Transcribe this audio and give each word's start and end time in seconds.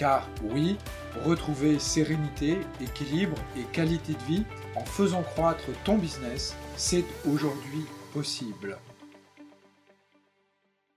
Car 0.00 0.26
oui, 0.54 0.78
retrouver 1.26 1.78
sérénité, 1.78 2.56
équilibre 2.80 3.36
et 3.54 3.64
qualité 3.70 4.14
de 4.14 4.32
vie 4.32 4.44
en 4.74 4.82
faisant 4.82 5.22
croître 5.22 5.66
ton 5.84 5.98
business, 5.98 6.56
c'est 6.74 7.04
aujourd'hui 7.30 7.84
possible. 8.14 8.78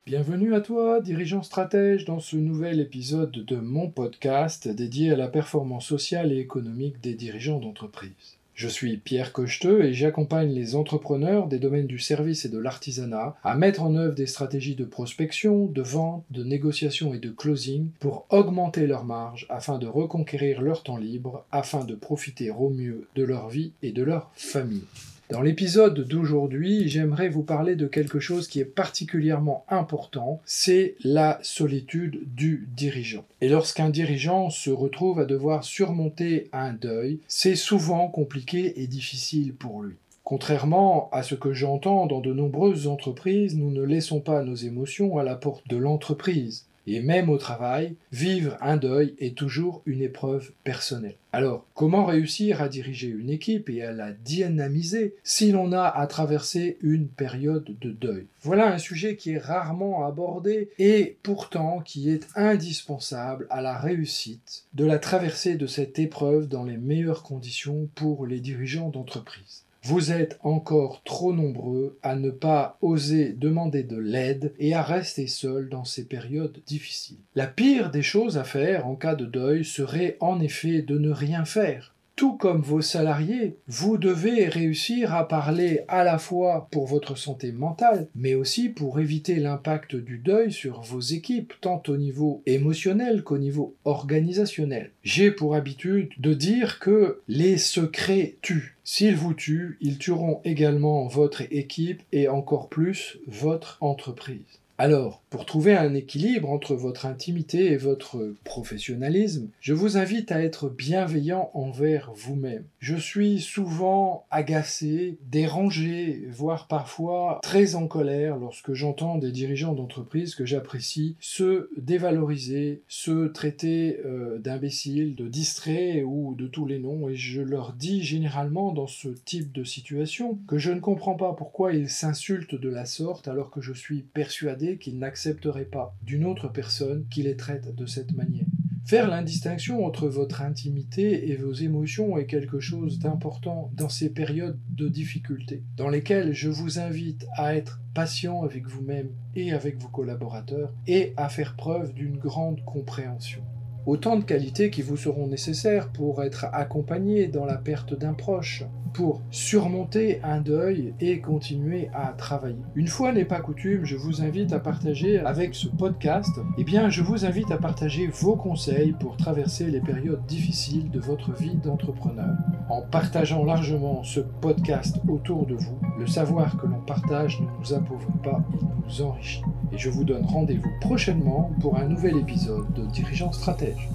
Bienvenue 0.05 0.55
à 0.55 0.61
toi, 0.61 1.01
dirigeant 1.01 1.43
stratège, 1.43 2.05
dans 2.05 2.21
ce 2.21 2.37
nouvel 2.37 2.79
épisode 2.79 3.31
de 3.33 3.57
mon 3.57 3.89
podcast 3.89 4.69
dédié 4.69 5.11
à 5.11 5.17
la 5.17 5.27
performance 5.27 5.85
sociale 5.85 6.31
et 6.31 6.39
économique 6.39 7.01
des 7.01 7.13
dirigeants 7.13 7.59
d'entreprise. 7.59 8.37
Je 8.55 8.67
suis 8.67 8.97
Pierre 8.97 9.33
Cocheteux 9.33 9.83
et 9.83 9.93
j'accompagne 9.93 10.53
les 10.53 10.75
entrepreneurs 10.75 11.47
des 11.47 11.57
domaines 11.57 11.87
du 11.87 11.97
service 11.97 12.45
et 12.45 12.49
de 12.49 12.59
l'artisanat 12.59 13.35
à 13.43 13.55
mettre 13.55 13.81
en 13.81 13.95
œuvre 13.95 14.13
des 14.13 14.27
stratégies 14.27 14.75
de 14.75 14.85
prospection, 14.85 15.65
de 15.65 15.81
vente, 15.81 16.23
de 16.29 16.43
négociation 16.43 17.15
et 17.15 17.19
de 17.19 17.31
closing 17.31 17.89
pour 17.99 18.27
augmenter 18.29 18.85
leurs 18.85 19.05
marges 19.05 19.47
afin 19.49 19.79
de 19.79 19.87
reconquérir 19.87 20.61
leur 20.61 20.83
temps 20.83 20.97
libre, 20.97 21.45
afin 21.51 21.83
de 21.83 21.95
profiter 21.95 22.51
au 22.51 22.69
mieux 22.69 23.07
de 23.15 23.23
leur 23.23 23.49
vie 23.49 23.71
et 23.81 23.91
de 23.91 24.03
leur 24.03 24.29
famille. 24.35 24.85
Dans 25.29 25.41
l'épisode 25.41 26.05
d'aujourd'hui, 26.05 26.89
j'aimerais 26.89 27.29
vous 27.29 27.43
parler 27.43 27.75
de 27.75 27.87
quelque 27.87 28.19
chose 28.19 28.47
qui 28.47 28.59
est 28.59 28.65
particulièrement 28.65 29.63
important, 29.69 30.41
c'est 30.45 30.95
la 31.03 31.39
solitude 31.41 32.19
du 32.35 32.67
dirigeant. 32.75 33.23
Et 33.39 33.47
lorsqu'un 33.47 33.89
dirigeant 33.89 34.49
se 34.49 34.69
retrouve 34.69 35.19
à 35.19 35.25
devoir 35.25 35.63
surmonter 35.63 36.49
un 36.51 36.73
deuil, 36.73 37.19
c'est 37.27 37.55
souvent 37.55 38.09
compliqué 38.09 38.81
et 38.81 38.87
difficile 38.87 39.53
pour 39.53 39.81
lui. 39.81 39.95
Contrairement 40.25 41.09
à 41.11 41.23
ce 41.23 41.35
que 41.35 41.53
j'entends 41.53 42.05
dans 42.05 42.21
de 42.21 42.33
nombreuses 42.33 42.87
entreprises, 42.87 43.55
nous 43.55 43.71
ne 43.71 43.81
laissons 43.81 44.19
pas 44.19 44.43
nos 44.43 44.55
émotions 44.55 45.17
à 45.17 45.23
la 45.23 45.35
porte 45.35 45.67
de 45.69 45.77
l'entreprise. 45.77 46.65
Et 46.85 47.01
même 47.01 47.29
au 47.29 47.37
travail, 47.37 47.95
vivre 48.11 48.57
un 48.61 48.77
deuil 48.77 49.15
est 49.19 49.37
toujours 49.37 49.81
une 49.85 50.01
épreuve 50.01 50.51
personnelle. 50.63 51.15
Alors, 51.31 51.65
comment 51.73 52.05
réussir 52.05 52.61
à 52.61 52.69
diriger 52.69 53.07
une 53.07 53.29
équipe 53.29 53.69
et 53.69 53.81
à 53.81 53.91
la 53.91 54.11
dynamiser 54.11 55.15
si 55.23 55.51
l'on 55.51 55.71
a 55.71 55.85
à 55.85 56.05
traverser 56.07 56.77
une 56.81 57.07
période 57.07 57.75
de 57.81 57.91
deuil? 57.91 58.27
Voilà 58.41 58.71
un 58.71 58.77
sujet 58.77 59.15
qui 59.15 59.31
est 59.31 59.39
rarement 59.39 60.05
abordé 60.05 60.69
et 60.77 61.17
pourtant 61.23 61.79
qui 61.79 62.09
est 62.09 62.27
indispensable 62.35 63.47
à 63.49 63.61
la 63.61 63.77
réussite 63.77 64.65
de 64.73 64.85
la 64.85 64.99
traversée 64.99 65.55
de 65.55 65.67
cette 65.67 65.97
épreuve 65.99 66.47
dans 66.47 66.63
les 66.63 66.77
meilleures 66.77 67.23
conditions 67.23 67.89
pour 67.95 68.27
les 68.27 68.39
dirigeants 68.39 68.89
d'entreprise. 68.89 69.63
Vous 69.85 70.13
êtes 70.13 70.39
encore 70.43 71.03
trop 71.03 71.33
nombreux 71.33 71.99
à 72.03 72.15
ne 72.15 72.29
pas 72.29 72.77
oser 72.81 73.33
demander 73.33 73.83
de 73.83 73.97
l'aide 73.97 74.53
et 74.57 74.73
à 74.73 74.81
rester 74.81 75.27
seul 75.27 75.67
dans 75.67 75.83
ces 75.83 76.05
périodes 76.05 76.61
difficiles. 76.65 77.17
La 77.35 77.47
pire 77.47 77.91
des 77.91 78.01
choses 78.01 78.37
à 78.37 78.45
faire 78.45 78.87
en 78.87 78.95
cas 78.95 79.15
de 79.15 79.25
deuil 79.25 79.65
serait 79.65 80.15
en 80.21 80.39
effet 80.39 80.81
de 80.81 80.97
ne 80.97 81.11
rien 81.11 81.43
faire. 81.43 81.93
Tout 82.15 82.37
comme 82.37 82.61
vos 82.61 82.81
salariés, 82.81 83.57
vous 83.67 83.97
devez 83.97 84.47
réussir 84.47 85.15
à 85.15 85.27
parler 85.27 85.81
à 85.87 86.03
la 86.03 86.19
fois 86.19 86.67
pour 86.71 86.85
votre 86.85 87.17
santé 87.17 87.51
mentale, 87.51 88.07
mais 88.13 88.35
aussi 88.35 88.69
pour 88.69 88.99
éviter 88.99 89.37
l'impact 89.37 89.95
du 89.95 90.19
deuil 90.19 90.51
sur 90.51 90.81
vos 90.81 90.99
équipes, 90.99 91.53
tant 91.59 91.81
au 91.87 91.97
niveau 91.97 92.43
émotionnel 92.45 93.23
qu'au 93.23 93.39
niveau 93.39 93.75
organisationnel. 93.83 94.91
J'ai 95.03 95.31
pour 95.31 95.55
habitude 95.55 96.09
de 96.19 96.35
dire 96.35 96.79
que 96.79 97.21
les 97.27 97.57
secrets 97.57 98.35
tuent. 98.43 98.75
S'ils 98.83 99.15
vous 99.15 99.33
tuent, 99.33 99.77
ils 99.81 99.97
tueront 99.97 100.39
également 100.43 101.07
votre 101.07 101.41
équipe 101.51 102.03
et 102.11 102.27
encore 102.27 102.69
plus 102.69 103.17
votre 103.27 103.77
entreprise. 103.81 104.62
Alors, 104.79 105.21
pour 105.29 105.45
trouver 105.45 105.75
un 105.75 105.93
équilibre 105.93 106.49
entre 106.49 106.73
votre 106.73 107.05
intimité 107.05 107.71
et 107.71 107.77
votre 107.77 108.33
professionnalisme, 108.43 109.49
je 109.59 109.73
vous 109.73 109.97
invite 109.97 110.31
à 110.31 110.41
être 110.41 110.67
bienveillant 110.67 111.51
envers 111.53 112.11
vous-même. 112.15 112.65
Je 112.79 112.95
suis 112.95 113.39
souvent 113.39 114.25
agacé, 114.31 115.19
dérangé, 115.29 116.27
voire 116.31 116.67
parfois 116.67 117.39
très 117.43 117.75
en 117.75 117.87
colère 117.87 118.37
lorsque 118.37 118.73
j'entends 118.73 119.19
des 119.19 119.31
dirigeants 119.31 119.73
d'entreprise 119.73 120.33
que 120.33 120.45
j'apprécie 120.45 121.17
se 121.19 121.69
dévaloriser, 121.77 122.81
se 122.87 123.27
traiter 123.27 123.99
euh, 124.05 124.39
d'imbéciles, 124.39 125.15
de 125.15 125.27
distraits 125.27 126.03
ou 126.03 126.33
de 126.35 126.47
tous 126.47 126.65
les 126.65 126.79
noms, 126.79 127.09
et 127.09 127.15
je 127.15 127.41
leur 127.41 127.73
dis 127.73 128.01
généralement 128.01 128.71
dans 128.71 128.87
ce 128.87 129.09
type 129.09 129.51
de 129.51 129.63
situation 129.63 130.39
que 130.47 130.57
je 130.57 130.71
ne 130.71 130.79
comprends 130.79 131.15
pas 131.15 131.33
pourquoi 131.33 131.73
ils 131.73 131.89
s'insultent 131.89 132.59
de 132.59 132.69
la 132.69 132.85
sorte 132.85 133.27
alors 133.27 133.51
que 133.51 133.61
je 133.61 133.73
suis 133.73 134.01
persuadé 134.01 134.62
qu'ils 134.77 134.97
n'acceptent 134.97 135.45
n'accepterait 135.45 135.65
pas 135.65 135.95
d'une 136.03 136.25
autre 136.25 136.47
personne 136.47 137.05
qui 137.09 137.23
les 137.23 137.35
traite 137.35 137.75
de 137.75 137.85
cette 137.85 138.13
manière. 138.13 138.45
Faire 138.85 139.07
l'indistinction 139.07 139.85
entre 139.85 140.07
votre 140.07 140.41
intimité 140.41 141.29
et 141.29 141.35
vos 141.37 141.53
émotions 141.53 142.17
est 142.17 142.25
quelque 142.25 142.59
chose 142.59 142.99
d'important 142.99 143.71
dans 143.75 143.87
ces 143.87 144.09
périodes 144.09 144.59
de 144.69 144.89
difficulté, 144.89 145.63
dans 145.77 145.87
lesquelles 145.87 146.33
je 146.33 146.49
vous 146.49 146.79
invite 146.79 147.25
à 147.37 147.55
être 147.55 147.79
patient 147.93 148.43
avec 148.43 148.67
vous-même 148.67 149.09
et 149.35 149.53
avec 149.53 149.81
vos 149.81 149.87
collaborateurs 149.87 150.73
et 150.87 151.13
à 151.15 151.29
faire 151.29 151.55
preuve 151.55 151.93
d'une 151.93 152.17
grande 152.17 152.63
compréhension 152.65 153.41
autant 153.85 154.15
de 154.15 154.23
qualités 154.23 154.69
qui 154.69 154.81
vous 154.81 154.97
seront 154.97 155.27
nécessaires 155.27 155.89
pour 155.89 156.23
être 156.23 156.45
accompagné 156.53 157.27
dans 157.27 157.45
la 157.45 157.57
perte 157.57 157.97
d'un 157.97 158.13
proche, 158.13 158.63
pour 158.93 159.21
surmonter 159.31 160.21
un 160.23 160.39
deuil 160.39 160.93
et 160.99 161.19
continuer 161.19 161.89
à 161.93 162.13
travailler. 162.13 162.63
Une 162.75 162.87
fois 162.87 163.11
n'est 163.11 163.25
pas 163.25 163.41
coutume, 163.41 163.85
je 163.85 163.95
vous 163.95 164.21
invite 164.21 164.53
à 164.53 164.59
partager 164.59 165.19
avec 165.19 165.55
ce 165.55 165.67
podcast, 165.67 166.39
eh 166.57 166.63
bien 166.63 166.89
je 166.89 167.01
vous 167.01 167.25
invite 167.25 167.51
à 167.51 167.57
partager 167.57 168.07
vos 168.07 168.35
conseils 168.35 168.93
pour 168.93 169.17
traverser 169.17 169.65
les 169.65 169.81
périodes 169.81 170.25
difficiles 170.27 170.89
de 170.91 170.99
votre 170.99 171.31
vie 171.33 171.55
d'entrepreneur. 171.55 172.35
En 172.69 172.81
partageant 172.81 173.43
largement 173.43 174.03
ce 174.03 174.19
podcast 174.19 174.99
autour 175.07 175.45
de 175.45 175.55
vous, 175.55 175.79
le 175.99 176.07
savoir 176.07 176.57
que 176.57 176.67
l'on 176.67 176.81
partage 176.81 177.41
ne 177.41 177.47
nous 177.59 177.73
appauvrit 177.73 178.19
pas, 178.23 178.43
il 178.53 178.67
nous 178.85 179.01
enrichit. 179.01 179.41
Et 179.73 179.77
je 179.77 179.89
vous 179.89 180.03
donne 180.03 180.23
rendez-vous 180.25 180.71
prochainement 180.79 181.51
pour 181.59 181.77
un 181.77 181.85
nouvel 181.85 182.17
épisode 182.17 182.71
de 182.73 182.85
Dirigeant 182.85 183.31
Stratège. 183.31 183.89